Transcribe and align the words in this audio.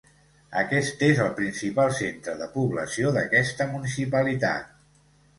Aquest 0.59 1.01
és 1.07 1.19
el 1.25 1.27
principal 1.39 1.91
centre 1.97 2.33
de 2.39 2.47
població 2.55 3.11
d'aquesta 3.17 3.67
municipalitat. 3.75 4.73